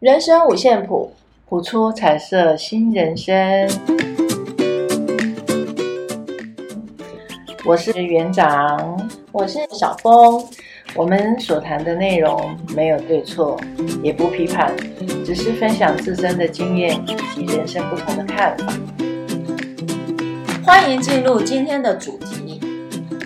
[0.00, 1.12] 人生五线谱，
[1.46, 3.68] 谱出彩色新人生。
[7.66, 10.42] 我是园长，我是小峰。
[10.94, 13.60] 我们所谈的内容没有对错，
[14.02, 14.74] 也不批判，
[15.22, 18.72] 只是分享自身的经验以及人生不同的看法。
[20.64, 22.58] 欢迎进入今天的主题。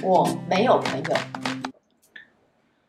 [0.02, 1.16] 我没有朋友。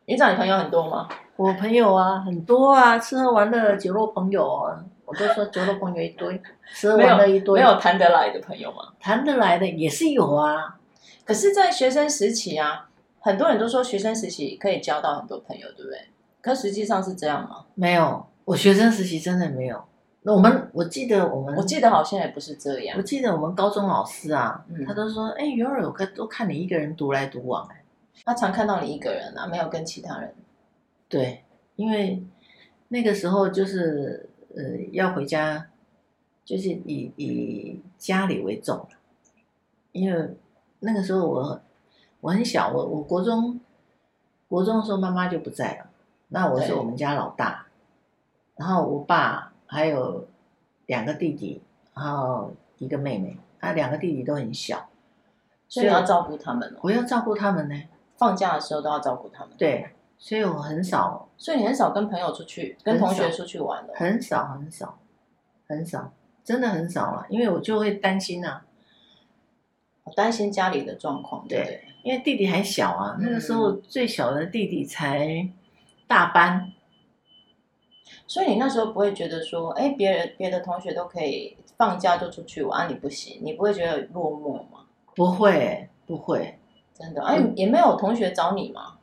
[0.06, 1.08] 园长，你朋友很多吗？
[1.36, 6.40] 我朋友啊，很多啊，吃喝玩乐酒肉朋友啊，我都说酒肉朋友一堆，
[6.74, 7.60] 吃喝玩乐一堆。
[7.60, 8.94] 没有谈得来的朋友吗？
[8.98, 10.78] 谈得来的也是有啊。
[11.24, 12.88] 可是，在学生时期啊，
[13.20, 16.00] 很多人都说学生时期可以交到很多朋友，对不对？
[16.40, 17.66] 可实际上是这样吗？
[17.74, 19.84] 没有，我学生时期真的没有。
[20.22, 22.96] 那我们，我记得我们，我记得好像也不是这样。
[22.96, 27.82] 我记得我们高中老师啊，嗯、他都说，哎，有儿有个都看你一个人独来独往，哎，
[28.24, 30.32] 他常看到你一个人啊，没有跟其他人。
[31.08, 31.44] 对，
[31.76, 32.20] 因为
[32.88, 35.68] 那个时候就是呃要回家，
[36.44, 38.88] 就是以以家里为重，
[39.92, 40.36] 因为
[40.80, 41.60] 那个时候我
[42.20, 43.60] 我很小，我我国中
[44.48, 45.90] 国中的时候妈妈就不在了，
[46.28, 47.66] 那我是我们家老大，
[48.56, 50.26] 然后我爸还有
[50.86, 51.62] 两个弟弟，
[51.94, 54.88] 然后一个妹妹，啊两个弟弟都很小，
[55.68, 56.76] 所以你要照顾他们。
[56.82, 57.80] 我要照顾他们呢，
[58.16, 59.54] 放假的时候都要照顾他们。
[59.56, 59.90] 对。
[60.18, 64.98] 所以我很少，所以你很少跟朋友出去，跟同学出去玩的，很少很少，
[65.68, 68.66] 很少，真的很少了，因为我就会担心呐、啊，
[70.04, 75.48] 我担心家里的状况，对，对，因为弟弟还小啊，那个时候最小的弟弟才
[76.06, 76.72] 大班，
[78.26, 84.86] 所以你那时候不会觉得说，哎，别人别的同学都可以放假就出去玩，你不行，你不会觉得落寞吗？
[85.14, 86.58] 不会，不会，
[86.94, 88.95] 真的，哎，也没有同学找你吗？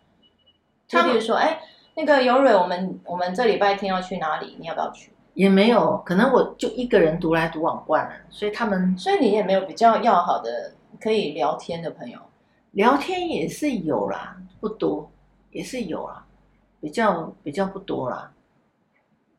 [0.94, 1.60] 他比如说，哎，
[1.96, 4.56] 那个尤蕊，我们我们这礼拜天要去哪里？
[4.60, 5.12] 你要不要去？
[5.34, 12.20] 也没有，可能我就一个人独来独往惯了，所以他们，所以你也没有比较要好的可以聊天的朋友。
[12.74, 15.12] 聊天也是有啦，不多，
[15.52, 16.24] 也是有啦，
[16.80, 18.32] 比较比较不多啦。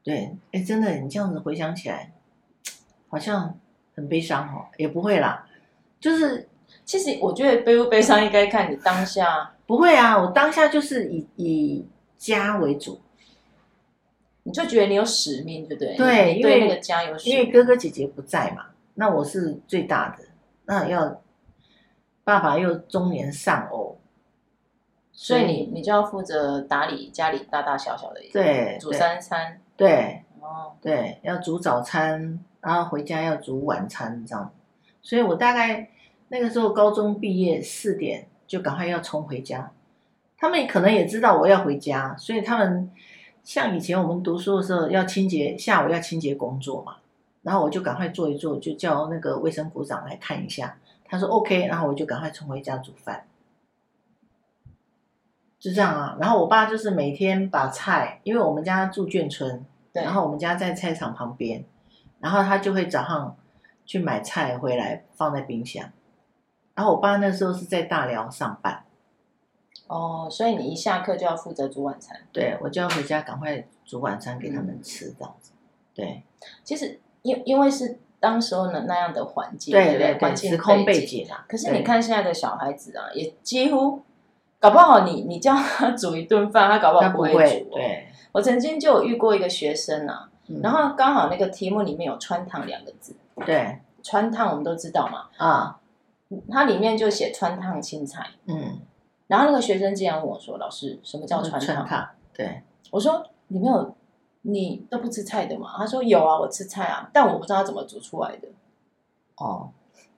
[0.02, 2.12] 对，哎，真的，你这样子回想起来，
[3.08, 3.58] 好像
[3.94, 4.66] 很悲伤哦。
[4.76, 5.46] 也不会啦，
[6.00, 6.48] 就是
[6.84, 9.50] 其实我觉得悲不悲伤应该看你当下。
[9.66, 11.86] 不会啊，我当下就是以以
[12.18, 13.00] 家为主，
[14.42, 15.96] 你就觉得你有使命，对不对？
[15.96, 20.24] 对，因为那个家有使命，因为哥哥姐姐不在嘛，那我是最大的，
[20.66, 21.22] 那要
[22.24, 23.96] 爸爸又中年丧偶，
[25.12, 34.52] 所以你你就要负责打理家里大大小小的，对，煮三餐，对，哦，对，要煮早餐，然后回家要煮晚餐这样，
[35.00, 35.88] 所以我大概
[36.28, 38.28] 那个时候高中毕业四点。
[38.46, 39.72] 就赶快要冲回家，
[40.36, 42.92] 他们可能也知道我要回家，所以他们
[43.42, 46.96] 像以前我们读书的时候要清洁，下午要清洁工作嘛，
[47.40, 50.76] 然后我就赶快做一做，就叫那个卫生股长来看一下，
[51.06, 53.24] 他说 OK，然后我就赶快冲回家煮饭，
[55.58, 56.18] 就这样啊。
[56.20, 61.64] 然后我爸就是每天把菜，因为我们家住眷村，对，然后我们家在菜场旁边，
[62.20, 63.36] 然后他就会早上
[63.86, 65.90] 去买菜回来放在冰箱。
[66.74, 68.82] 然后我爸那时候是在大寮上班，
[69.86, 72.16] 哦，所以你一下课就要负责煮晚餐。
[72.32, 75.52] 对，我就要回家赶快煮晚餐给他们吃，这样子。
[75.94, 76.24] 对，
[76.64, 81.44] 其实因因为是当时候呢那样的环境，对对对，时空背景啊。
[81.48, 84.02] 可是你看现在的小孩子啊，也几乎
[84.58, 87.70] 搞不好你你叫他 煮一顿饭，他搞不好不会煮。
[87.70, 90.28] 对，我曾经就有遇过一个学生啊，
[90.60, 93.14] 然后刚好那个题目里面有“穿烫”两个字。
[93.46, 95.28] 对，穿烫我们都知道嘛。
[95.36, 95.78] 啊。
[96.50, 98.80] 它里面就写穿烫青菜，嗯，
[99.26, 103.94] 然后那个学生竟然问我说：“老师，什么叫穿烫？”对，我说：“你没有，
[104.42, 108.48] 你都不吃菜的吗？”他说：“有啊，我吃菜啊，但我不知道他怎么煮出来的。”
[109.36, 109.70] 哦，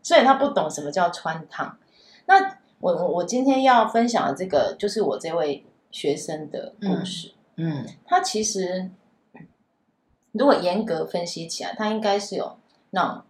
[0.03, 1.79] 所以他不懂什么叫穿烫。
[2.27, 7.33] 那我我我今天要分享的这个，就是我这位学生的故事。
[7.57, 8.91] 嗯，嗯，他其实
[10.33, 12.57] 如果严格分析起来，他应该是有
[12.91, 13.23] 那种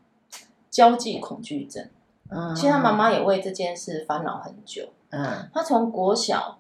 [0.71, 1.89] 交际恐惧症。
[2.31, 4.89] 嗯，其实他妈妈也为这件事烦恼很久。
[5.11, 6.59] 嗯，他从国小、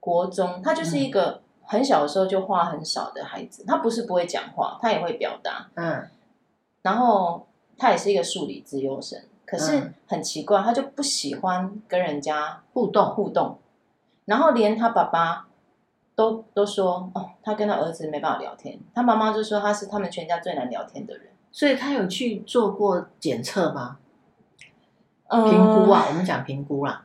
[0.00, 3.64] 国中，他就是一个很小的时候就话很少的孩子。
[3.66, 5.68] 他不是不会讲话，他也会表达。
[5.74, 6.08] 嗯，
[6.82, 7.46] 然后
[7.76, 13.58] 他也是一个数理资优生，可是很奇怪，他就不喜欢跟人家互动互动。
[14.24, 15.46] 然后连他爸爸
[16.14, 21.28] 都都说：“哦，他跟他儿子没办法聊天。”他妈妈就说他是他们全家最难聊天的人。
[21.50, 23.98] 所以他有去做过检测吗？
[25.28, 27.04] 评估啊，嗯、我们讲评估啦。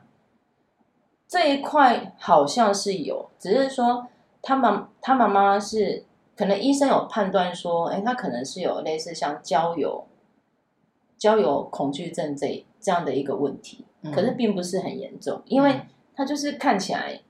[1.28, 4.06] 这一块好像是有，只是说
[4.40, 6.04] 他妈他妈妈是
[6.36, 10.06] 可能医生有判断说，哎，他可能是有类似像交友
[11.18, 15.80] 交友恐惧症这这样的一个问题，嗯、可是并不是很严重，因为
[16.14, 17.20] 他就是看起来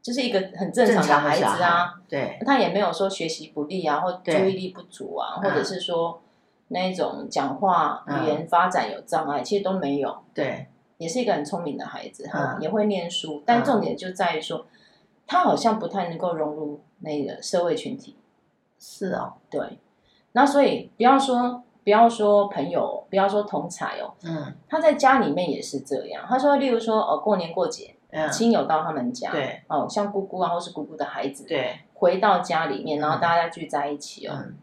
[0.00, 6.22] 就是一个很正常的孩子啊，对，他也没有说学习不利啊，或注意力不足啊，或者是说
[6.70, 10.66] 那一种讲话语言发展有障碍，嗯、其实都没有，对，
[10.98, 14.66] 也是一个很聪明的孩子，哈、嗯，也会念书，但重点就在于说。
[15.32, 18.16] 他好像不太能够融入那个社会群体，
[18.80, 19.78] 是哦，对，
[20.32, 26.24] 那所以不要说不要说朋友，不要说同才哦，嗯，他在家里面也是这样。
[26.28, 34.56] 他说，例如说哦，过年过节，嗯，亲友到他们家，对，哦，像姑姑啊，或是姑姑的孩子，对，回到家里面，然后大家聚在一起哦，嗯，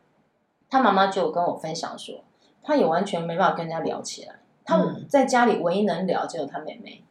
[0.69, 2.23] 他妈妈就跟我分享说，
[2.63, 4.77] 他也完全没办法跟人家聊起来，他
[5.07, 7.03] 在家里唯一能聊只有他妹妹，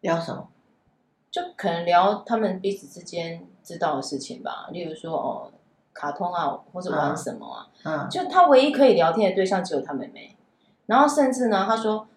[0.00, 0.48] 聊什么？
[1.30, 5.52] 就可能聊他们彼此之间知道的事情吧，例如说哦，
[5.92, 10.36] 卡通啊，或者玩什么啊，嗯，嗯，就他唯一可以聊天的对象只有他妹妹，
[10.86, 12.08] 然后甚至呢，他说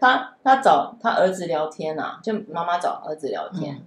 [0.00, 3.86] 他他找他儿子聊天啊，就妈妈找儿子聊天，嗯，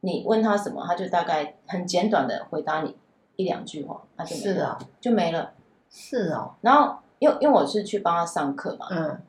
[0.00, 2.96] 你问他什么，他就大概很简短的回答你
[3.36, 5.52] 一两句话，他就没了，是啊，就没了，
[5.90, 9.22] 是哦，然后因为因为我是去帮他上课嘛，嗯。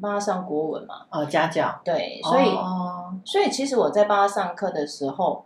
[0.00, 1.04] 帮他上国文嘛？
[1.10, 1.78] 哦，家教。
[1.84, 5.44] 对，所以，哦、所以其实我在帮他上课的时候，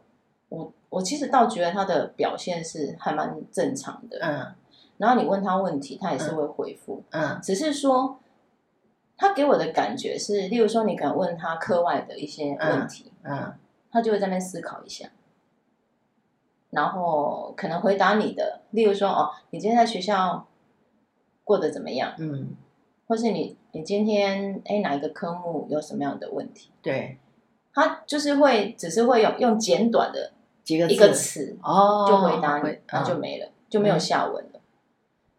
[0.49, 4.19] 我我其实倒觉得他的表现是还蛮正常的。
[4.23, 4.55] 嗯。
[4.99, 7.03] 然后你问他问题，他也是会回复。
[7.11, 7.41] 嗯。
[7.43, 8.21] 只是说，
[9.17, 13.55] 他给我的感觉是，例如说，你敢问他课外的一些问题，嗯，嗯
[13.91, 15.09] 他就会在那边思考一下，
[16.75, 20.47] 然后可能回答你的，例如说，哦，你今天在学校
[21.45, 22.13] 过得怎么样？
[22.19, 22.57] 嗯。
[23.07, 26.71] 或是你，你今天哎哪一个科目有什么样的问题？
[26.81, 27.19] 对，
[27.75, 30.33] 他就是会，只是会用用简短的
[30.63, 34.51] 几个一个词哦，就回答你，哦、然后就没了，就没有下文了。
[34.55, 34.61] 嗯、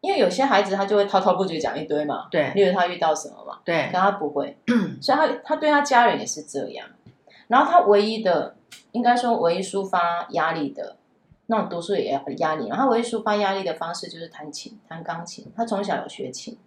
[0.01, 4.55] 因为有些孩子他就会滔滔不绝讲一堆嘛，对，例如他遇到什么嘛，对，可他不会，
[5.01, 6.87] 所以他他对他家人也是这样。
[7.47, 8.55] 然后他唯一的，
[8.91, 10.97] 应该说唯一抒发压力的
[11.47, 15.51] 那种读书也很压力，然后他唯一抒发压力的方式就是弹琴，弹钢琴。
[15.55, 16.57] 他从小有学琴。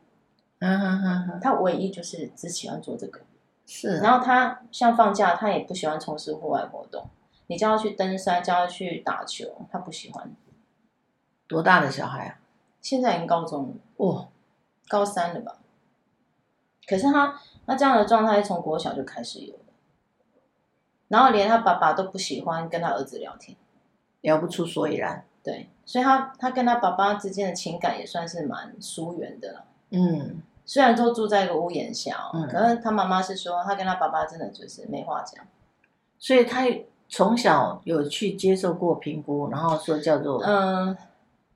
[0.61, 3.21] 嗯哼哼哼，他唯一就是只喜欢做这个，
[3.67, 4.01] 是、啊。
[4.03, 7.09] 然后他像放假，他也不喜欢从事户外活动。
[7.47, 10.35] 你叫他去登山，叫他去打球，他不喜欢。
[11.47, 12.41] 多大的小孩啊？
[12.81, 14.29] 现在已经高中了，哦，
[14.89, 15.59] 高三了吧？
[16.87, 19.61] 可是他那这样的状态从国小就开始有了，
[21.09, 23.57] 然后连他爸爸都不喜欢跟他儿子聊天，
[24.21, 25.25] 聊不出所以然。
[25.43, 29.65] 对，所以他他跟他爸爸之间的情感也算是蛮疏远的了。
[29.91, 35.43] 嗯，虽然都住在一个屋檐下，嗯，可是他妈妈是说，他跟他爸爸真的就是没话讲，
[36.19, 36.67] 所以他
[37.09, 40.95] 从小有去接受过评估，然后说叫做，嗯，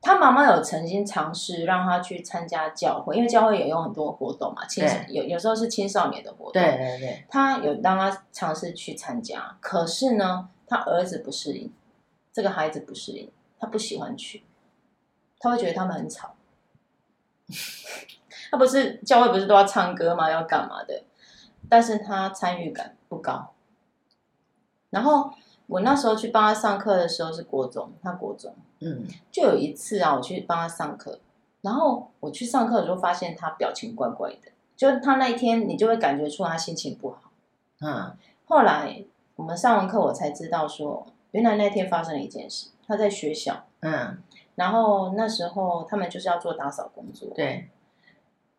[0.01, 11.71] 他妈妈有曾经尝试让他去参加教会，因为教会也有很多活动嘛，青有有时候是青少年的活动，对对对，他有让他尝试去参加，可是呢，他儿子不适应，
[12.33, 14.45] 这个孩子不适应，他不喜欢去，
[15.39, 16.35] 他会觉得他们很吵。
[18.51, 20.31] 他不是教会不是都要唱歌吗？
[20.31, 21.05] 要干嘛的？
[21.69, 23.53] 但是他参与感不高。
[24.91, 25.33] 然后
[25.67, 31.19] 我那时候去帮他上课的时候是国中，他国中，嗯，就有一次啊，我去帮他上课，
[31.63, 37.31] 然后我去上课的时候发现他表情怪怪的，就他那一天你就会感觉出他心情不好。
[37.81, 38.15] 嗯，
[38.45, 39.03] 后来
[39.37, 44.23] 我们上完课，我才知道说，原来那天发生了一件事，他在学校，嗯，
[44.55, 47.69] 然后那时候他们就是要做打扫工作，对。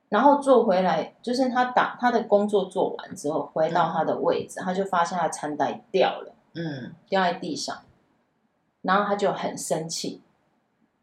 [0.10, 7.82] 然后做回来，就是他打他的工作做完之后，回到他的位置，嗯、他就发现他的餐袋掉了，嗯，掉在地上，
[8.84, 10.22] 然后他就很生气，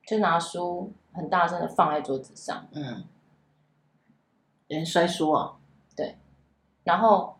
[0.07, 3.03] 就拿书很大声的放在桌子上，嗯，
[4.69, 5.57] 人摔书啊，
[5.97, 6.17] 对，
[6.85, 7.37] 然后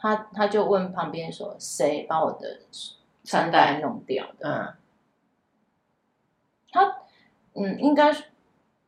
[0.00, 2.62] 他他就问旁边说，谁把我的
[3.26, 4.48] 餐袋弄掉的？
[4.48, 4.74] 嗯，
[6.72, 6.96] 他
[7.54, 8.14] 嗯应该。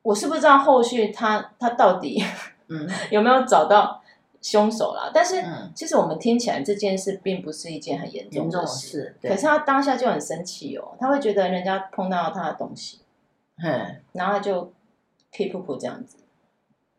[0.02, 2.22] 我是不知道后续他他到底
[2.68, 4.02] 嗯 有没有找到
[4.40, 5.10] 凶手啦？
[5.12, 13.00] 但是其实我们听起来这件事并不是一件很严重的事，可是他当下就很生气哦，他会觉得人家碰到他的东西，
[13.62, 14.72] 嗯，然后他就
[15.30, 16.16] 气噗噗这样子，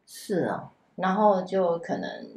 [0.06, 2.28] 是啊，然后就可能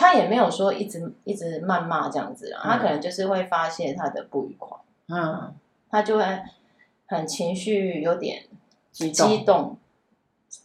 [0.00, 4.78] 他也没有说一直一直谩骂这样子啦，他可能就是会发泄他的不愉快，
[5.08, 5.52] 嗯，
[5.90, 6.24] 他就会
[7.06, 8.44] 很情绪有点。
[8.90, 9.76] 激动，激动，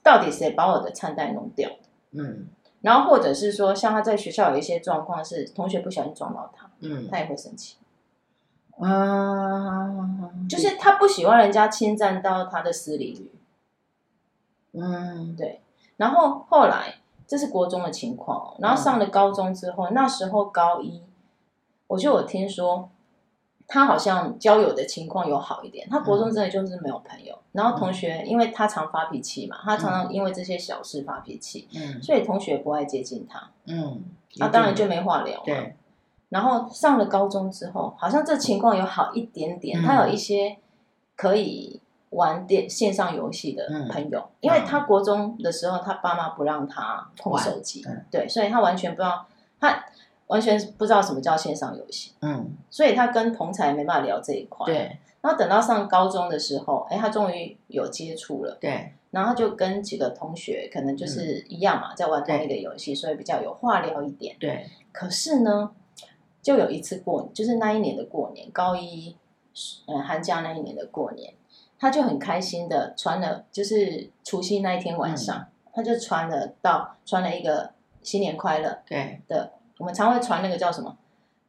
[0.02, 1.70] 到底谁把我的餐袋弄掉？
[2.12, 2.48] 嗯，
[2.82, 7.78] 然后或者是说，像他在学校有一些状况，是同学不小心撞到他，嗯，他也会生气。
[8.80, 9.88] 啊，
[10.50, 13.32] 就是他不喜欢人家侵占到他的私领域。
[14.72, 15.62] 嗯，对。
[15.98, 16.96] 然后后来
[17.28, 21.02] 这是国中的情况，然后上了高中之后，嗯、那时候高一，
[21.88, 22.90] 我就有听说。
[23.66, 34.04] 他好像交友的情况有好一点，他国中真的就是没有朋友，嗯、然后同学因为他常发脾气嘛，他常常因为这些小事发脾气，嗯，所以同学不爱接近他，嗯，
[34.36, 35.44] 那、啊、当然就没话聊嘛。
[35.46, 35.76] 对，
[36.28, 40.58] 然后上了高中之后，好像这情况有好一点点，嗯、他有一些
[41.16, 41.80] 可以
[42.14, 49.26] 玩电线上游戏的朋友，嗯、因为他国中的时候他爸妈不让他碰手机，嗯、对，所以他完全不知道
[49.60, 49.86] 他。
[50.28, 54.66] 完全不知道什么叫线上游戏，嗯，所以他跟同才没办法聊这一块。
[54.66, 64.36] 对，然后等到上高中的时候，哎，他终于有接触了，对，然后他就跟几个同学可能就是一样嘛，在玩同一个游戏，所以比较有话聊一点。
[64.40, 65.70] 对，可是呢，
[66.42, 69.16] 就有一次过，就是那一年的过年，高一，
[69.88, 71.34] 嗯，寒假那一年的过年，
[71.84, 79.22] 他就很开心的穿了，就是除夕那一天晚上，他就穿了到穿了一个新年快乐，对。
[79.28, 79.52] 的。
[79.80, 80.98] 我们常会传那个叫什么？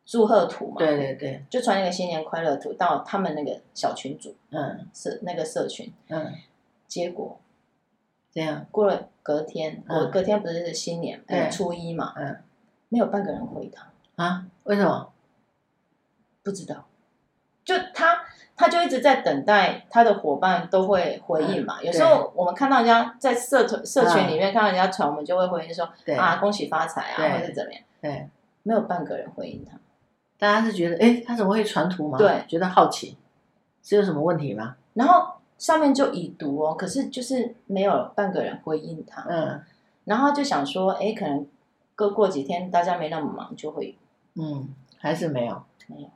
[0.05, 0.79] 祝贺图嘛？
[0.79, 6.35] 对对对，就传那个新年快乐图到他们那个小群组，嗯，社那个社群，嗯，
[6.89, 7.39] 结果
[8.33, 8.67] 这样。
[8.73, 12.43] 过了隔天，我隔天不是新年，对，初一嘛，嗯，
[12.89, 13.93] 没有半个人回他。
[14.17, 14.45] 啊？
[14.65, 15.13] 为什么？
[16.43, 16.87] 不知道，
[17.65, 18.25] 就他
[18.57, 21.83] 他就一直在等待他的伙伴都会回应嘛。
[21.83, 27.83] 有时候我们看到人家在社团社群里面看到人家传，我们就会回应说啊，恭喜发财啊，或者怎么样。
[28.01, 28.29] 对，
[28.63, 29.79] 没有半个人回应他。
[30.39, 32.19] 大家是觉得，哎，他怎么会传图吗？
[32.19, 33.17] 对，觉得好奇，
[33.83, 34.77] 是有什么问题吗？
[34.93, 35.27] 然后
[35.59, 39.25] 上面就已读哦，可是就是没有半个人回应他。
[39.29, 39.63] 嗯，
[40.05, 41.47] 然后就想说，哎，可能
[41.97, 43.97] 过过几天大家没那么忙，就会。
[44.35, 44.69] 嗯，
[44.99, 46.09] 还是没有，没有。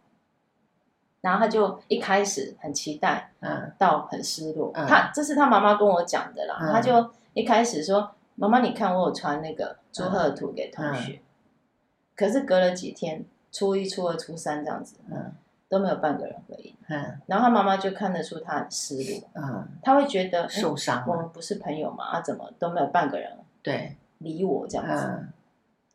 [1.28, 4.72] 然后他就一开始很期待，嗯，到很失落。
[4.74, 6.56] 嗯、他这是他妈妈跟我讲的啦。
[6.58, 11.12] 嗯、他就一开始说：“妈妈，你看我有传那个祝贺图给同学。
[11.12, 11.20] 嗯”嗯
[12.16, 15.32] 可是隔了几天，初一、初二、初三这样子，嗯，
[15.68, 23.30] 都没有半个人回应，嗯，然后他妈妈就看得出他很失落，嗯，他会觉得受伤，我们不是朋友嘛，啊，怎么都没有半个人
[23.62, 25.28] 对理我这样子，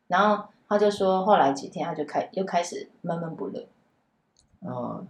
[0.08, 3.68] 然后他就说，后来几天他就开又开始闷闷不乐，
[4.62, 5.06] 哦，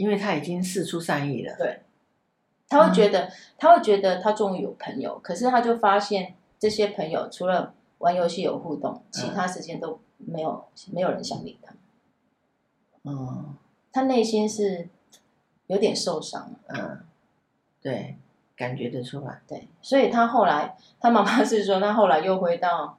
[0.00, 1.80] 因为他已经释出善意了，对，
[2.68, 10.00] 他会觉得他会觉得他终于有朋友，可是他就发现这些朋友除了玩游戏有互动，其他时间都。
[10.22, 11.72] 没有，没有人想理他。
[13.04, 13.56] 嗯，
[13.90, 14.90] 他内心是
[15.66, 16.54] 有点受伤。
[16.66, 17.00] 嗯，
[17.80, 18.18] 对，
[18.54, 19.40] 感觉得出来。
[19.48, 22.98] 对，所以他后来，他妈妈是说，他后来又回到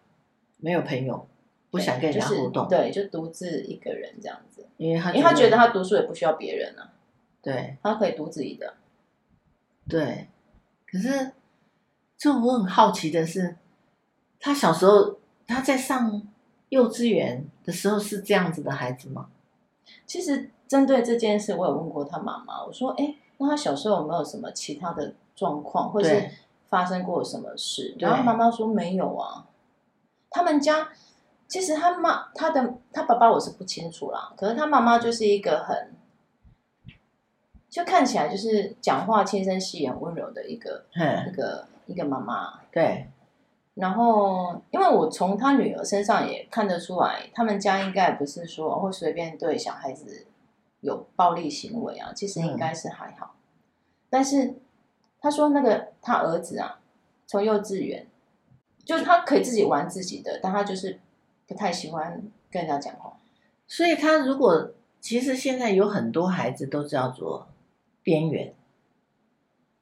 [0.58, 1.28] 没有朋友，
[1.72, 4.68] 不想跟人家互动，对，就独自一个人这样子。
[4.78, 6.94] 因为他，因为他觉得他读书也不需要别人啊。
[7.42, 8.76] 对，他可以读自己的。
[9.90, 10.28] 对，
[10.86, 11.32] 可是，
[12.16, 13.56] 就我很好奇的是，
[14.40, 16.22] 他小时候他在上。
[16.72, 19.28] 幼稚园的时候是这样子的孩子吗？
[20.06, 22.64] 其实针对这件事，我有问过他妈妈。
[22.64, 26.30] 我说：“哎，那他小时候有没有什么其他的状况，或者是
[26.70, 29.46] 发生过什么事？”对然后妈妈说：“没有啊。”
[30.32, 30.88] 他们家
[31.52, 35.94] 其实他妈他的他爸爸我是不清楚啦，可是他妈妈就是一个很，
[37.70, 40.86] 就看起来就是讲话轻声细语、温柔的一个
[41.28, 42.62] 一个一个妈妈。
[42.72, 43.06] 对。
[43.74, 50.28] 然后，因为我从他女儿身上也看得出来，他们家应该不是说会随便对小孩子
[50.80, 53.36] 有暴力行为啊，其实应该是还好。
[53.36, 53.40] 嗯、
[54.10, 54.56] 但是
[55.20, 56.80] 他说那个他儿子啊，
[57.28, 58.08] 从幼稚园，
[58.86, 61.00] 就是他可以自己玩自己的，但他就是
[61.52, 63.18] 不太喜欢跟人家讲话。
[63.68, 67.50] 所以他如果其实现在有很多孩子都叫做
[68.02, 68.54] 边缘。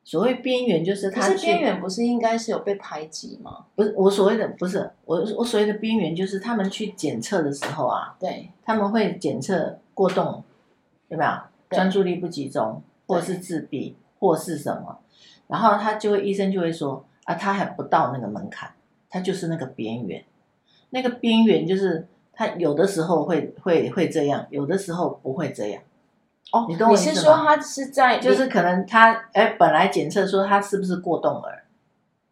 [0.04, 3.68] 所谓边缘就是他，可是边缘不是应该是有被排挤吗？
[3.76, 10.44] 不是，我所谓的不是我我所谓的边缘就是他们去检测的时候啊，对，他们会检测过动，
[11.10, 11.32] 有没有
[11.70, 14.98] 专注力不集中，或是自闭，或是什么？
[15.46, 18.72] 然后他就会医生就会说啊，他还不到那个门槛，
[19.12, 20.24] 他就是那个边缘，
[20.92, 25.82] 那个边缘就是他有的时候会会会这样，有的时候不会这样。
[26.52, 27.12] 哦，你懂我意思吗？
[27.12, 31.64] 你是说他是在，就是可能他哎，本来检测说他是不是过动儿，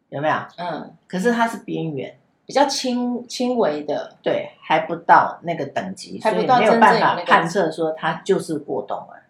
[0.10, 0.36] 有没有？
[0.58, 9.26] 嗯，可是他是边缘，比较轻轻微的，对，还不到那个等级，还不到，所以没有办法判测说他就是过动儿。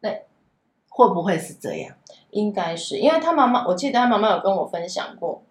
[0.00, 0.10] 那
[0.88, 1.94] 会不会是这样？
[2.30, 5.42] 应该是，因为他妈妈，我记得他妈妈有跟我分享过，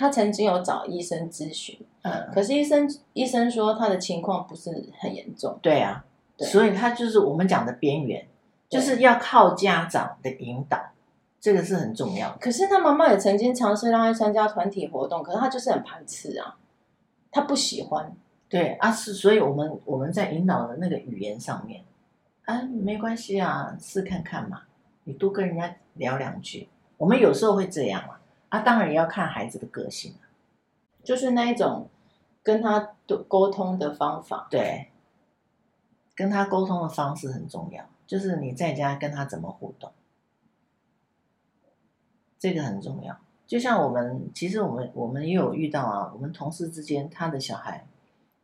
[0.00, 6.02] 他曾经有找医生咨询，嗯，可是医生医生说他的情况不是很严重，对啊。
[6.38, 8.26] 所以他就是我们讲的边缘，
[8.70, 10.80] 就是要靠家长的引导，
[11.38, 12.38] 这个是很重要的。
[12.38, 16.56] 可是他妈妈也曾经尝试让他参加团体活动，可是他就是很排斥啊，
[17.30, 18.10] 他不喜欢。
[18.48, 21.82] 对啊，是，所以我们我们在引导的那个语言上面，
[22.46, 24.62] 啊，没关系啊，试看看嘛，
[25.04, 26.70] 你多跟人家聊两句。
[26.96, 28.19] 我们有时候会这样嘛，啊，
[28.58, 30.16] 当然也要看孩子的个性，
[31.04, 31.88] 就是那一种
[32.42, 34.88] 跟他的沟通的方法，对。
[36.12, 39.90] 跟他沟通的方式很重要，就是你在家跟他怎么互动，
[42.38, 43.18] 这个很重要。
[43.46, 47.86] 就像我们，其实我们我们也有遇到啊，我们同事之间，他的小孩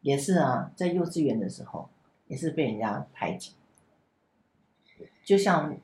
[0.00, 1.90] 也是啊，在幼稚园的时候
[2.28, 3.52] 也是被人家排挤。
[5.22, 5.76] 就像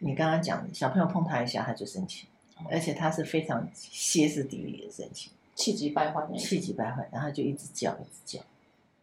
[0.00, 2.28] 你刚刚讲的，小朋友碰他一下他就生气，
[2.70, 8.40] 而且他是非常歇斯底里的生气，气急败坏，气急败坏，然后就一直叫，一直叫，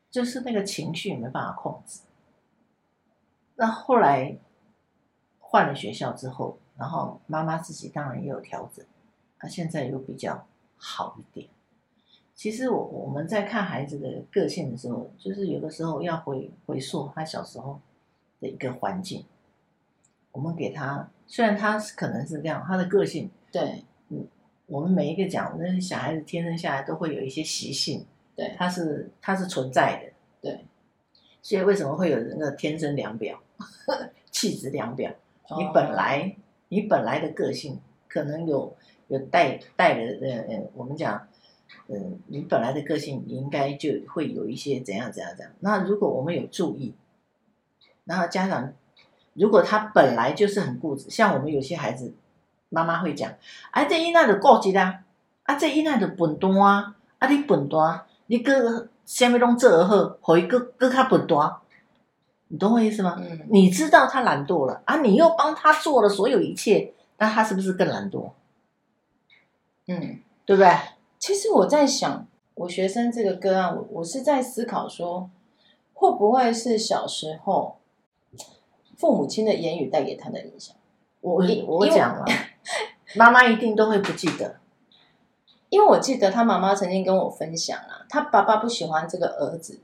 [0.09, 2.01] 就是那个情绪没办法控制。
[3.55, 4.37] 那后来
[5.39, 8.85] 换了学校之后，然后妈妈自己当然也有调整，
[9.37, 10.47] 她现在又比较
[10.77, 11.49] 好一点。
[12.35, 17.81] 其实我我们在看孩子的个性的时候，就是有的时候要回回溯他小时候
[18.39, 19.25] 的一个环境，
[20.31, 24.27] 我们给他，虽然他可能是这样，他的个性，对，嗯，
[24.67, 30.65] 我们每一个讲，那小孩子天生下来都会有一些习性，对，他是他是存在的，对，
[31.41, 33.39] 所以为什么会有人的天生量表？
[34.31, 35.11] 气质量表，
[35.57, 38.73] 你本来、哦、你本来的个性可能有
[39.07, 41.27] 有带带的呃呃，我们讲，
[41.87, 45.53] 嗯、呃，你本来的个性应该就会有一些怎样怎样怎样。
[45.59, 46.93] 那如果我们有注意，
[48.05, 48.71] 然后家长
[49.33, 52.13] 如果他本来就是很固执，像我们有些孩子，
[52.69, 53.31] 妈妈会讲，
[53.71, 55.03] 啊这囡仔就固执啦，
[55.43, 61.37] 啊这囡仔就笨蛋啊，啊你笨蛋，你搁什么拢做好，互伊搁搁较笨蛋。
[62.51, 63.15] 你懂我意思吗？
[63.19, 68.31] 嗯，你知道他懒惰了啊，你又帮他做了所有一切，那他是不是更懒惰？
[69.87, 70.71] 嗯，对不对？
[71.19, 75.29] 其实我在想，我学生这个个案，我我是在思考说，
[75.93, 77.77] 会不会是小时候
[78.97, 80.75] 父母亲的言语带给他的影响？
[81.21, 82.25] 我我讲了，
[83.15, 84.57] 妈妈一定都会不记得，
[85.69, 89.81] 因为我记得他妈妈曾经跟我分享啊，他爸爸不喜欢这个儿子。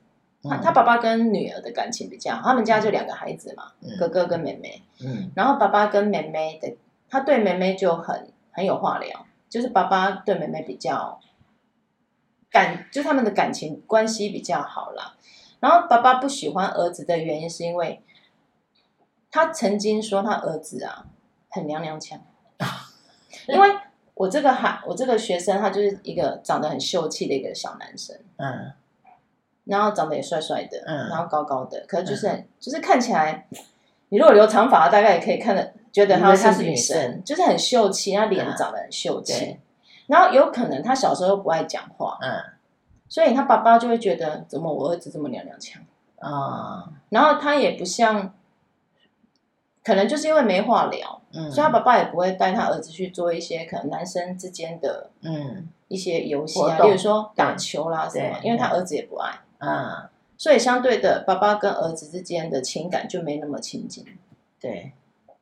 [0.47, 4.83] 他他爸爸跟女儿的感情比较好，他们家就两个孩子嘛，嗯、哥哥跟妹妹。
[4.99, 6.77] 嗯，然后爸爸跟妹妹的，
[7.09, 11.19] 他对妹妹就很很有话聊，就是爸爸对妹妹比较
[12.51, 15.15] 感，就他们的感情关系比较好啦。
[15.61, 18.03] 然后爸爸不喜欢儿子的原因是因为，
[19.31, 21.07] 他曾经说他儿子啊
[21.49, 22.21] 很娘娘腔，
[23.47, 23.69] 因为
[24.13, 28.71] 我这个孩我这个学生他就是一个长得很秀气的一个小男生，嗯。
[29.65, 33.47] 然后长得也帅帅的，嗯，然后高高的，可是就是、嗯、就是看起来，
[34.09, 39.57] 你如果留长发，大概也可以看得觉得他是女生，就是很秀气，他脸长得很秀气、嗯。
[40.05, 42.43] 然后有可能他小时候不爱讲话，嗯，
[43.09, 45.81] 所以他爸爸就会觉得怎么我儿子这么娘娘腔
[46.19, 46.93] 啊、嗯？
[47.09, 48.35] 然后他也不像，
[49.85, 59.31] 可能就是因为没话聊，嗯，所以他爸爸也不会带他儿子去做一些可能男生之间的嗯一些游戏啊，比如说打球啦什么，因为他儿子也不爱。
[59.59, 64.03] 嗯，所以相对的，爸爸跟儿子之间的情感就没那么亲近。
[64.59, 64.91] 对，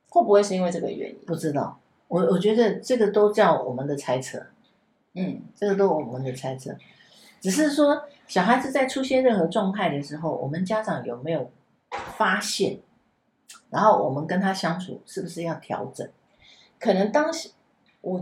[0.10, 1.18] 会不会是因为这个原因？
[1.26, 1.80] 不知道，
[2.10, 4.46] 我我觉得这个都叫我们的猜测。
[5.16, 6.76] 嗯，这个都我们的猜测，
[7.40, 11.50] 只是说小孩子在出现任何状态的时候，我们家长有没有
[12.18, 12.80] 发现？
[13.70, 16.08] 然后我们跟他相处是不是要调整？
[16.80, 17.52] 可能当时
[18.02, 18.22] 我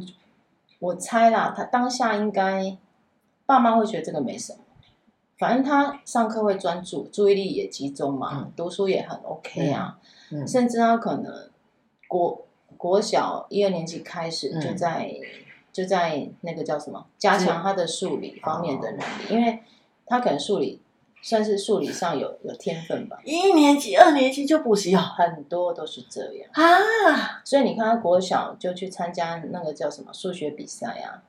[0.80, 2.78] 我猜啦，他当下应该
[3.46, 4.60] 爸妈会觉得这个没什么。
[5.38, 9.98] 反正他上课会专注，注意力也集中嘛，嗯、读书也很 OK 啊，
[10.48, 11.50] 甚至他可能
[12.08, 12.46] 国
[12.78, 19.64] 国小一二年级开始就在、嗯、就在那个叫什么加强他的数理方面的能力，因为
[20.06, 20.80] 他可能数理
[21.22, 23.20] 算是数理上有有天分吧。
[23.24, 26.50] 一年级、二年级就补习哦，很多都是这样。
[26.54, 31.22] 啊，所以你看他国小就去参加那个叫什么数学比赛呀，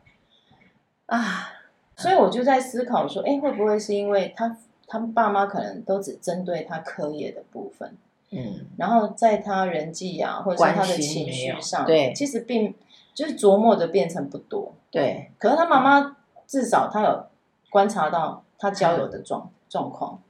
[1.06, 1.18] 啊。
[1.18, 1.52] 啊。
[1.94, 7.96] 所以我就在思考说，哎，会不会是因为他他们爸妈可能都只针对他课业的部分，
[8.30, 12.74] 嗯，然后在他人际啊，或者是他的情绪上，对，其实并
[13.14, 15.30] 就是琢磨的变成不多，对。
[15.38, 17.26] 可是他妈妈至少他有
[17.70, 20.20] 观察到他交友的状状况，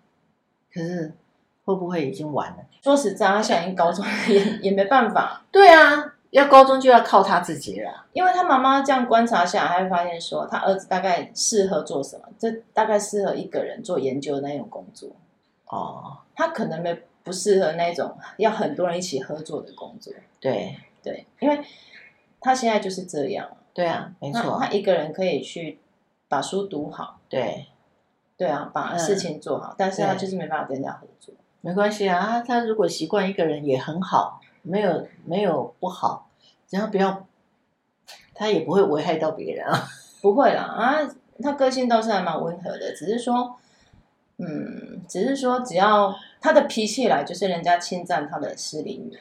[0.72, 1.12] 可是
[1.64, 2.58] 会不会已经晚了？
[2.80, 6.14] 说实在，他现在已经高中 也也没办法，对啊。
[6.30, 12.22] 要高中就要靠他自己了，因为他妈妈这样观察下来，他会发现说，他儿子大概适合做什么？
[12.38, 15.10] 这大概适合一个人做研究的那种工作。
[15.66, 20.10] 哦，他可能没不适合那种要很多人一起合作的工作。
[20.40, 21.60] 对对，因为
[22.40, 23.46] 他现在就是这样。
[23.74, 25.80] 对啊，没错，他一个人可以去
[26.28, 27.20] 把书读好。
[27.28, 27.66] 对，
[28.36, 31.34] 对啊，把事情做好，嗯、但是他就是没办法跟人家合作。
[31.60, 36.28] 没关系啊，他如果习惯一个人也很好，没有没有不好，
[36.66, 37.26] 只要不要，
[38.34, 39.88] 他也不会危害到别人啊。
[40.20, 40.98] 不会啦啊，
[41.42, 43.56] 他个性倒是还蛮温和的，只是说，
[44.38, 49.18] 嗯，只是说只要他的脾气来，就是人家侵占他的私领域，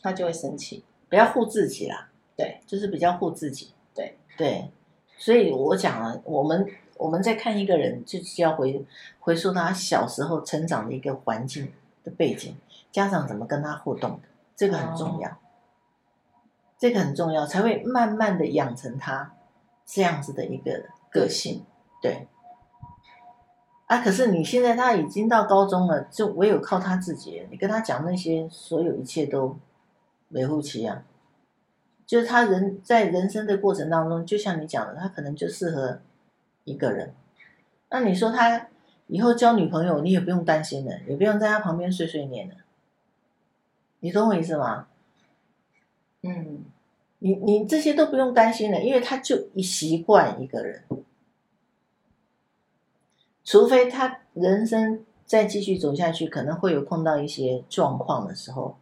[0.00, 2.08] 他就会生气，不要护自己啦。
[2.36, 3.72] 对，就是比较护自己。
[3.94, 4.70] 对对，
[5.18, 6.66] 所以我讲了，我们
[7.02, 8.86] 我们在看一个人，就是要回
[9.18, 11.72] 回溯他小时候成长的一个环境
[12.04, 12.56] 的背景，
[12.92, 15.36] 家长怎么跟他互动的，这个很重要，哦、
[16.78, 19.34] 这个很重要，才会慢慢的养成他
[19.84, 21.64] 这样子的一个个性。
[22.00, 22.28] 对。
[23.86, 29.58] 啊，可是你现在他已经到高中了，就唯有靠他自己，你跟他讲那些，所有一切都
[30.30, 31.02] 微乎其啊。
[32.06, 36.00] 就是他人在人生的过程当中，就像你讲的，他可能就适合
[36.64, 37.14] 一个人。
[37.90, 38.68] 那你说他
[39.06, 42.56] 以后交女朋友，你也不用担心了，也不用在他旁边碎碎念了。
[44.00, 44.88] 你懂我意思吗？
[46.22, 46.64] 嗯，
[47.18, 50.84] 你你这些都不用担心了，因为他就一习惯一个人，
[53.44, 58.76] 除非他人生再继续走下去，可能会有碰到一些状况的时候，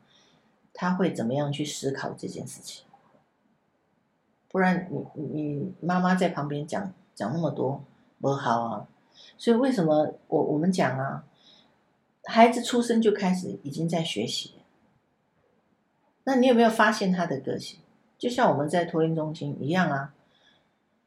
[0.73, 2.85] 他会怎么样去思考这件事情。
[4.49, 7.85] 不然你你妈妈在旁边讲讲那么多
[8.19, 8.87] 不好啊，
[9.37, 11.23] 所以为什么我我们讲啊，
[12.25, 14.55] 孩子出生就开始已经在学习，
[16.25, 17.79] 那你有没有发现他的个性？
[18.17, 20.15] 就像我们在托婴中心一样啊，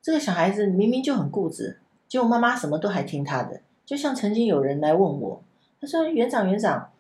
[0.04, 3.62] 这个小孩子明明就很固执，结果妈妈什么都还听他的。
[3.84, 5.41] 就像曾经有人来问我，
[5.82, 6.91] 他说：“园长园长，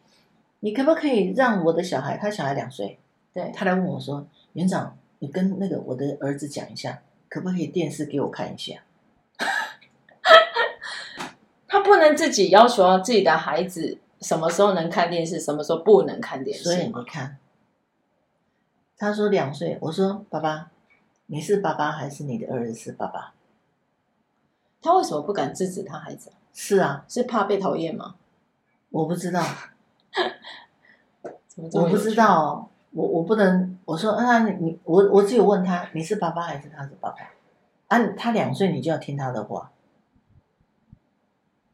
[0.61, 2.97] 你可不可以让我的小孩，他小孩两岁，
[3.31, 8.83] 对，他来问我说，园长。”你跟那个我的儿子讲一下，可不可以电视给我看一下？
[11.65, 16.63] 他不能自己要求自己的孩子什么时候能看电视，什么时候不能看电视。
[16.63, 17.37] 所以你看，
[18.97, 20.71] 他说两岁，我说爸爸，
[21.27, 23.35] 你是爸爸还是你的儿子是爸爸？
[24.81, 26.31] 他为什么不敢制止他孩子？
[26.51, 28.15] 是啊，是怕被讨厌吗？
[28.89, 29.45] 我不知道，
[31.73, 32.67] 我不知道哦。
[32.89, 37.17] 我我不能，我说啊，你你我我只有问他，你是爸爸还是他是爸爸？
[37.89, 39.69] 啊，他两岁你就要听他的话。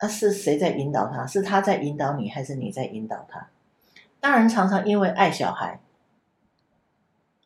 [0.01, 1.25] 那、啊、是谁在引导他？
[1.27, 3.49] 是他在引导你，还是你在引导他？
[4.19, 5.79] 当然，常常因为爱小孩，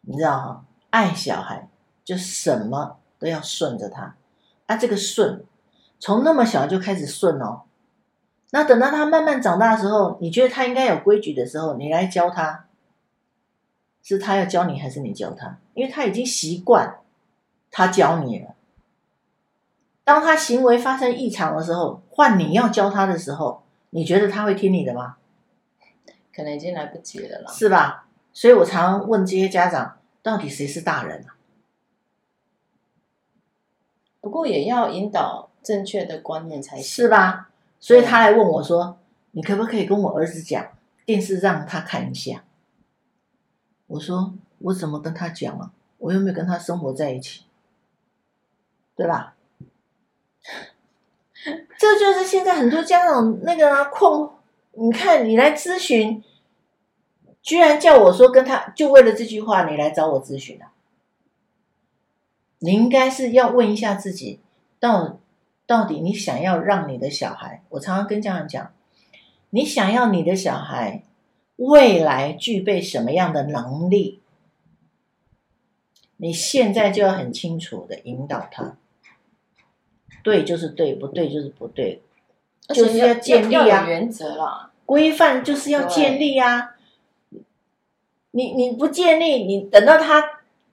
[0.01, 1.67] 你知道哈，爱小孩
[2.03, 4.15] 就什么都要顺着他。
[4.67, 5.43] 啊，这个顺
[5.99, 7.63] 从那么小就开始顺哦。
[8.51, 12.65] 那等到他慢慢长大的时候，你觉得他应该有规矩的时候，你来教他。
[14.05, 15.57] 是他要教你，还是你教他？
[15.73, 16.99] 因为他已经习惯
[17.71, 18.52] 他教你了。
[20.03, 25.17] 当他行为发生异常的时候，换你要教他的时候，你觉得他会听你的吗？
[26.35, 28.07] 可能已经来不及了啦，是吧？
[28.33, 31.35] 所以我常问这些家长，到底谁是大人啊？
[34.19, 37.51] 不过也要引导正确的观念才行，是吧？
[37.79, 38.97] 所以他来问我说
[39.31, 40.65] ：“你可不可以跟我儿子讲
[41.05, 42.43] 电视，让他看一下？”
[43.87, 45.71] 我说我怎么跟他讲啊？
[45.99, 47.43] 我又没有跟他生活在一起，
[48.95, 49.35] 对吧？
[51.77, 54.29] 这就是现在很多家长那个啊，困。
[54.73, 56.23] 你看你来咨询，
[57.41, 60.73] 居然叫我说跟他，就为了这句话你来找我咨询啊？
[62.60, 64.39] 你应该是要问一下自己，
[64.79, 65.19] 到
[65.67, 68.73] 到底你想要让你的小孩，我常常跟家长讲，
[69.51, 71.03] 你想要你的小孩。
[71.58, 74.21] 未来具备什么样的能力？
[76.17, 78.75] 你现在就要很清楚的引导他，
[80.23, 82.01] 对就是对，不对就是不对，
[82.69, 86.71] 就是要建立啊原则了，规范就是要建立啊。
[88.31, 90.23] 你你不建立，你等到他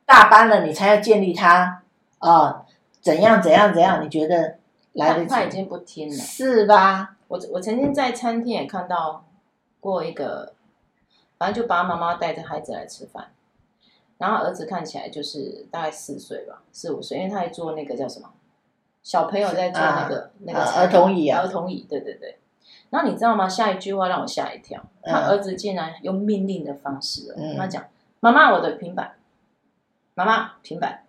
[0.06, 1.82] 大班了，你才要建立他
[2.18, 2.64] 啊？
[3.02, 4.02] 怎样怎样怎样？
[4.02, 4.58] 你觉得
[4.94, 5.28] 来得及？
[5.28, 7.16] 他已经不听了，是吧？
[7.28, 9.26] 我我曾经在餐厅也看到
[9.80, 10.54] 过一个。
[11.38, 13.32] 反正就爸爸妈妈带着孩子来吃饭，
[14.18, 18.30] 然后儿子看起来就是大概四岁吧，四五岁，因为他还做那个叫什么
[19.02, 22.38] 小朋友在坐那个、啊、那个儿童椅啊，儿童椅，对对对。
[22.90, 23.48] 然后你知道吗？
[23.48, 27.84] 下一句话让我吓一跳，他儿子竟然用命令的方式，跟、嗯、他讲
[28.18, 29.12] ：“妈妈，我的平板，
[30.14, 31.02] 妈妈平板。”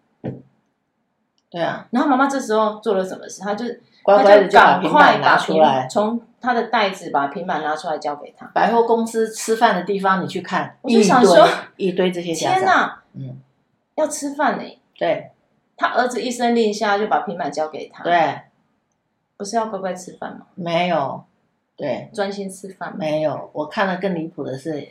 [1.49, 1.87] 对啊。
[1.89, 3.41] 然后妈妈这时候做了什么事？
[3.41, 3.65] 他就
[4.03, 8.45] 乖乖的就把平板拿出来，从他的袋子把平板拿出来交给他。
[8.53, 13.39] 百货公司吃饭的地方，你去看，我就想说一堆这些家长，天哪，嗯，
[13.95, 14.79] 要吃饭呢。
[14.95, 15.30] 对，
[15.81, 18.03] 他儿子一声令下就把平板交给他。
[18.03, 18.41] 对，
[19.35, 20.45] 不是要乖乖吃饭吗？
[20.53, 21.23] 没有，
[21.75, 22.95] 对，专心吃饭。
[22.95, 24.89] 没有，我看了更离谱的是，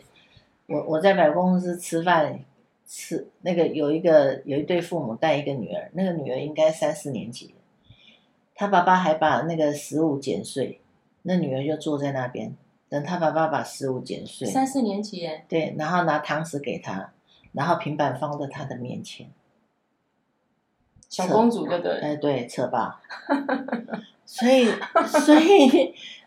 [0.67, 2.41] 我我在百货公司吃饭。
[2.93, 7.55] 吃那个有一个有一对父母带一个女儿，那个女儿应该三四年级，
[8.57, 10.81] 他爸爸还把那个食物剪碎，
[11.23, 12.53] 那女儿就坐在那边
[12.89, 14.49] 等他爸爸把食物剪碎。
[14.49, 15.45] 三四年级耶？
[15.47, 17.13] 对，然后拿汤匙给他，
[17.53, 19.29] 然后平板放在他的面前。
[21.11, 22.01] 小公主对不对？
[22.01, 23.03] 哎，对，扯吧。
[24.25, 24.71] 所以，
[25.07, 25.45] 所以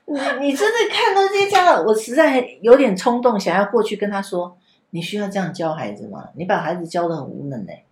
[0.05, 4.55] 你你真的看到这些家长，我实在有点冲动，想要过去跟他说。
[4.95, 6.29] 你需要这样教孩子吗？
[6.35, 7.83] 你把孩子教的很无能嘞，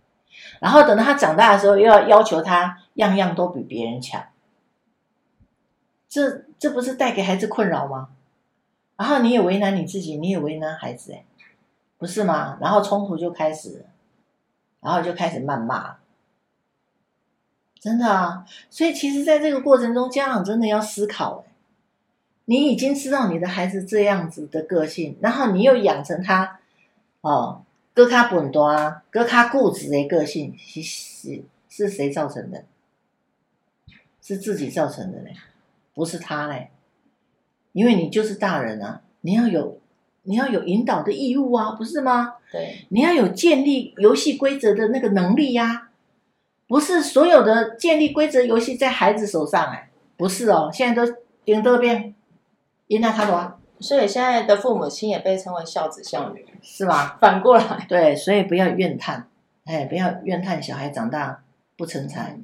[0.59, 4.23] 然后等到他长大的时候，又要要求他样样都比别人强，
[6.07, 8.09] 这这不是带给孩子困扰吗？
[8.97, 11.25] 然后你也为难你自己，你也为难孩子，哎，
[11.97, 12.59] 不是吗？
[12.61, 13.83] 然后冲突就开始，
[14.79, 15.95] 然后就开始谩骂，
[17.81, 18.45] 真的啊！
[18.69, 21.51] 所以其实，在这个过程中，家长真的要思考，哎，
[22.45, 26.59] 你已经知道你的孩子这样子的个性，然后你又养成他。
[27.21, 27.63] 哦，
[27.95, 32.65] 哥卡本多啊，哥卡固执的个性是是是谁造成的？
[34.21, 35.35] 是自己造成的嘞，
[35.95, 36.69] 不是他嘞。
[37.71, 39.79] 因为你就是大人啊，你要有
[40.21, 42.35] 你要有引导的义务啊，不是吗？
[42.51, 45.90] 对，你要有建立游戏规则的那个能力呀、啊，
[46.71, 52.15] 不是所有的建立规则游戏在孩子手上哎，不是哦，现在都顶多变，
[52.87, 53.59] 赢了他多。
[53.81, 57.17] 所以现在的父母亲也被称为孝子孝女，是吧？
[57.19, 59.27] 反过来，对，所以不要怨叹，
[59.65, 61.43] 哎，不要怨叹小孩长大
[61.75, 62.39] 不成才，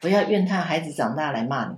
[0.00, 1.74] 不要怨叹孩子长大来骂你，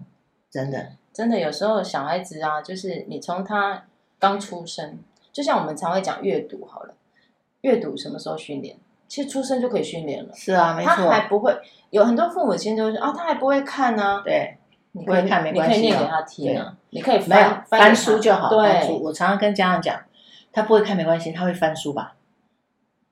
[0.53, 3.87] 真的，真的有时候小孩子啊，就是你从他
[4.21, 5.01] 刚出生，
[5.33, 6.95] 就像我们常会讲阅读好了，
[7.62, 8.77] 阅读什么时候训练？
[9.12, 11.55] 其实出生就可以训练了，是啊，没错，他还不会，
[11.90, 14.57] 有很多父母亲就会说啊，他还不会看呢、啊，对。
[14.92, 16.75] 你可以看没关系，你可以念给他听啊。
[16.88, 18.48] 你可以翻没有翻，翻书就好。
[18.48, 19.03] 对，翻书。
[19.05, 20.01] 我常常跟家长讲，
[20.51, 22.14] 他不会看没关系，他会翻书吧？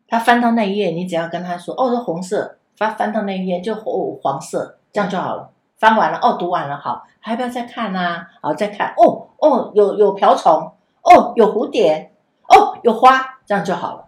[0.09, 5.51] 他翻到那一页，你只要跟他说：“哦，是红色。”翻翻到那一页就哦黄色，这样就好了。
[5.77, 8.27] 翻完了，哦，读完了，好，还要不要再看啊？
[8.41, 8.95] 好，再看。
[8.97, 12.11] 哦哦，有有瓢虫，哦，有蝴蝶，
[12.49, 14.05] 哦，有花，这样就好了，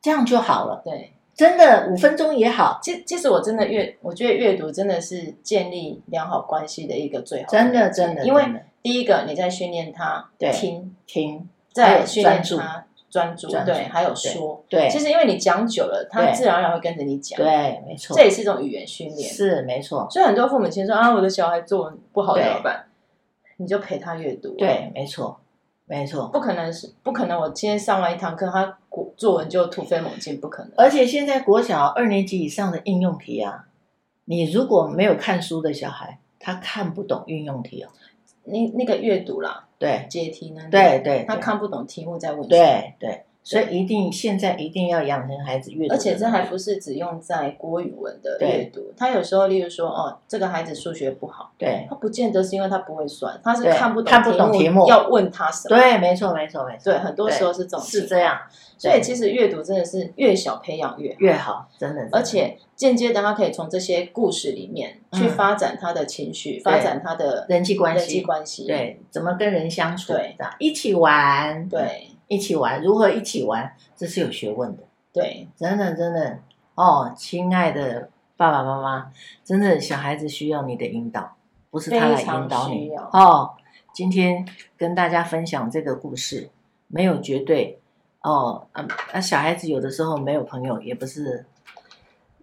[0.00, 0.82] 这样就好了。
[0.84, 1.12] 对。
[1.32, 7.58] 真的五分钟也好，其其实我真的阅，我觉得阅读真的是建立良好关系的一个最好的。
[7.58, 8.44] 真的真的，因为
[8.82, 14.86] 第一个你在训练他听听，在训练他专注，对，还有说，对。
[14.90, 18.14] 其实因为你讲久了，他自然而然会跟着你讲，对，没错。
[18.14, 20.06] 这也是一种语言训练，是没错。
[20.10, 22.84] 所以很多父母亲说啊，我的小孩作文不好怎么办？
[23.56, 25.40] 你就陪他阅读，对，没错。
[25.86, 27.40] 没错，不可能是不可能。
[27.40, 28.78] 我今天上完一堂课，他
[29.16, 30.72] 作文就突飞猛进，不可能。
[30.76, 33.66] 而且现在国小二年级以上的应用题啊，
[34.24, 37.90] 你如果没有看书的小孩，他看不懂应用题哦。
[38.44, 43.24] 那那个阅读啦，对，解题呢，对对，他看不懂题目在问什么，对对。
[43.42, 48.92] 所以一定现在一定要养成孩子阅读，而且这还不是只用在国语文的阅读。
[48.96, 55.76] 他有时候，例如说，哦，这个孩子数学不好，对，他不见得是因为他不会算，他是看不懂看不懂题目，要问他什么？
[55.76, 56.92] 对，没错，没错，没错。
[56.92, 58.38] 对，很多时候是这种是这样。
[58.76, 62.08] 所以其实阅读真的是越小培养越越好，真的。
[62.12, 70.12] 而且间接的，他可以从这些故事里面去发展他的情绪，发展他的人际关系，人际关系，对，怎么跟人相处？
[70.12, 72.09] 对，一起玩，对。
[72.30, 73.74] 一起玩，如何一起玩？
[73.96, 74.84] 这是有学问的。
[75.12, 76.38] 对，真的真的
[76.76, 79.10] 哦，亲爱的爸爸妈妈，
[79.44, 81.34] 真的小孩子需要你的引导，
[81.72, 83.50] 不是他来引导你哦。
[83.92, 84.46] 今天
[84.78, 86.50] 跟大家分享这个故事，
[86.86, 87.80] 没有绝对
[88.20, 88.64] 哦。
[88.70, 91.44] 啊啊，小孩子有的时候没有朋友，也不是，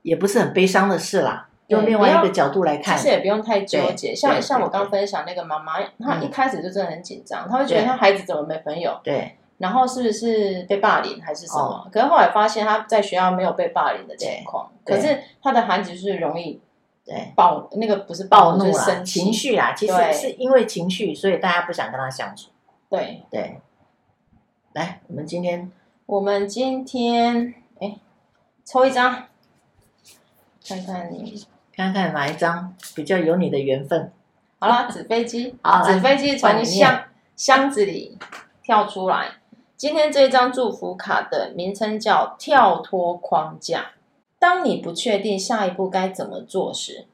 [0.02, 1.48] 也不是很悲伤的事啦。
[1.68, 4.14] 用另外一个角度来看，其实也不用太纠结。
[4.14, 9.00] 像像我刚分享那个妈妈，她一开始就真的很紧张，她会觉得她孩子怎么没朋友？
[9.02, 9.38] 对。
[9.58, 11.62] 然后是不是被霸凌还是什么？
[11.62, 16.62] 哦、可是后来发现他在学校没有被霸凌的情况，可是他的孩子就是容易
[17.04, 22.50] 对暴那个不是暴怒啦，生情绪啊，其实是因为情绪，所以大家不想跟他相处。
[22.90, 23.60] 对对，
[24.74, 25.72] 来，我们今天
[26.06, 27.98] 我们今天哎，
[28.64, 29.26] 抽一张，
[30.68, 34.12] 看看你看看哪一张比较有你的缘分。
[34.60, 37.04] 好了，纸飞机，纸飞机从箱
[37.36, 38.18] 箱子里
[38.62, 39.32] 跳出来。
[39.78, 43.92] 今天这张祝福卡的名称叫“跳脱框架”。
[44.40, 47.06] 当你不确定下一步该怎么做时，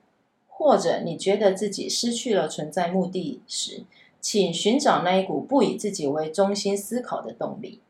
[0.48, 3.84] 或者你觉得自己失去了存在目的时，
[4.22, 7.82] 请寻找那一股不以自己为中心思考的动力。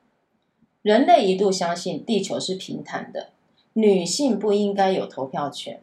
[0.82, 3.30] 人类一度相信地球是平坦的，
[3.74, 5.82] 女性不应该有投票权。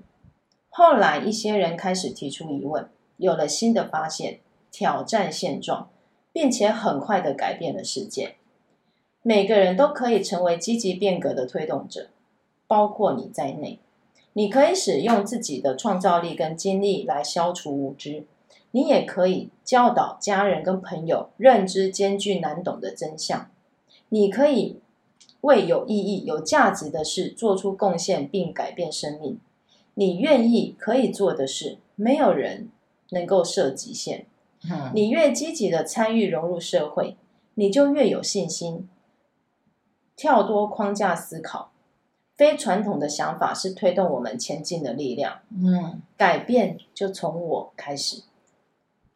[0.68, 4.40] 后来一些人开始提出疑问，有了新的发现，
[4.72, 5.88] 挑战现状，
[6.32, 8.34] 并且很快地改变了世界。
[9.22, 12.08] 每个人都可以成为积极变革的推动者，
[12.66, 13.78] 包括你在内。
[14.32, 18.24] 你可以使用自己的创造力跟精力来消除无知，
[18.70, 23.50] 你也可以教导家人跟朋友认知艰巨难懂的真相。
[24.08, 24.78] 你可以
[25.42, 29.38] 为有意义、有价值的事做出贡献并改变生命。
[29.94, 32.70] 你愿意可以做的事，没有人
[33.10, 34.24] 能够设极限。
[34.70, 37.16] 嗯，你越积极的参与融入社会，
[37.54, 38.88] 你就越有信心。
[40.20, 41.70] 跳脱框架思考，
[42.36, 45.40] 非传统的想法是推动我们前进的力量。
[45.48, 48.24] 嗯，改变就从我开始，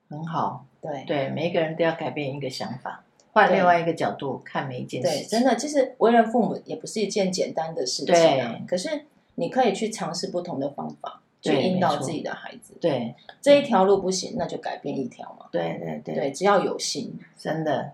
[0.09, 0.65] 很好。
[0.81, 5.19] 对对，每一个人都要改变一个想法，换另外一个角度看每一件事情。
[5.19, 8.59] 对，真的，其实为人父母也不是一件简单的事情啊。
[8.67, 12.73] 可是你可以去尝试不同的方法，去引导自己的孩子。
[12.81, 15.49] 对，这一条路不行，那就改变一条嘛。
[15.53, 17.93] 对对对，对，只要有心，真的。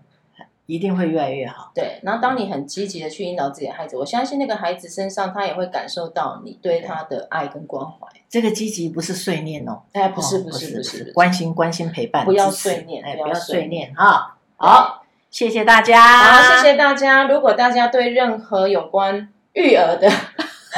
[0.71, 1.69] 一定会越来越好。
[1.75, 8.07] 对，然后当你很积极的去引导自己的孩子，我相信那个孩子身上他也会感受到你对他的爱跟关怀。
[8.29, 14.37] 这个积极不是碎念哦，哎，不是不是不是，关心关心陪伴，不要碎念，哎，不要碎念哈。
[14.55, 17.25] 好，谢谢大家，好，谢谢大家。
[17.25, 20.09] 如果大家对任何有关育儿的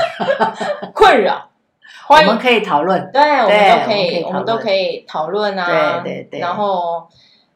[0.95, 1.49] 困扰，
[2.09, 7.07] 我们可以讨论，对，我们都可以，我们都可以讨论啊，对对对，然后。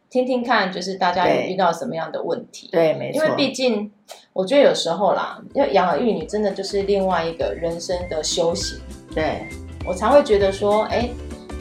[0.09, 2.69] 听听看，就是大家有遇到什么样的问题？
[2.71, 3.23] 对，对，没错。
[3.23, 3.91] 因为毕竟，
[4.33, 8.79] 我觉得有时候啦，要养儿育女真的就是另外一个人生的修行。
[9.13, 9.47] 对，
[9.85, 11.09] 我常会觉得说，哎，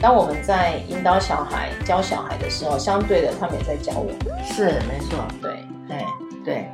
[0.01, 4.15] 当我们在引导小孩、教小孩的时候，相对的，他们也在教我们。
[4.45, 5.19] 是，没错。
[5.41, 5.51] 对，
[5.87, 6.05] 对，
[6.43, 6.67] 对。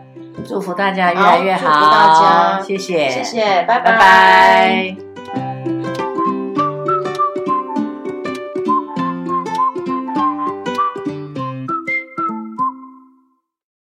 [0.47, 1.69] 祝福大家越来越好。
[1.69, 3.91] 好，祝福大家，谢谢，谢谢，拜拜。
[3.91, 5.02] 拜拜。